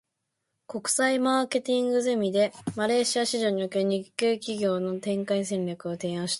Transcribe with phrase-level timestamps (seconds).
[0.65, 6.29] 国際マーケティングゼミで、マレーシア市場における日系企業の展開戦略を提案した。